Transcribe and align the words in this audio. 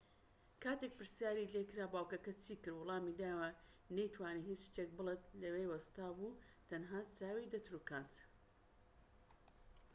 کاتێک 0.63 0.91
پرسیاری 0.99 1.51
لێکرا 1.53 1.85
باوكەکە 1.93 2.33
چی 2.43 2.53
کرد 2.63 2.75
وەڵامی 2.79 3.17
دایەوە 3.19 3.49
نەی 3.95 4.11
توانی 4.15 4.47
هیچ 4.49 4.61
شتێک 4.67 4.89
بڵێت 4.97 5.23
لەوێ 5.41 5.65
وەستا 5.71 6.07
بوو 6.17 6.39
تەنها 6.69 6.99
چاوی 7.15 7.51
دەتروکاند 7.53 8.13